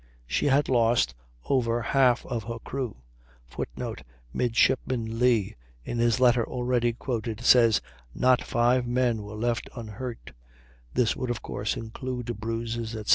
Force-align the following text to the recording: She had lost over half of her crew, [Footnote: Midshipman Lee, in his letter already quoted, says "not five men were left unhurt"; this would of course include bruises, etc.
She 0.25 0.47
had 0.47 0.67
lost 0.67 1.13
over 1.45 1.79
half 1.83 2.25
of 2.25 2.45
her 2.45 2.57
crew, 2.57 3.03
[Footnote: 3.45 4.01
Midshipman 4.33 5.19
Lee, 5.19 5.53
in 5.85 5.99
his 5.99 6.19
letter 6.19 6.43
already 6.43 6.91
quoted, 6.93 7.41
says 7.41 7.81
"not 8.15 8.41
five 8.41 8.87
men 8.87 9.21
were 9.21 9.35
left 9.35 9.69
unhurt"; 9.75 10.33
this 10.95 11.15
would 11.15 11.29
of 11.29 11.43
course 11.43 11.77
include 11.77 12.35
bruises, 12.39 12.95
etc. 12.95 13.09